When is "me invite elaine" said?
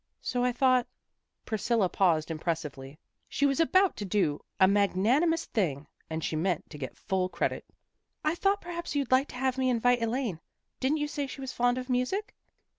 9.59-10.39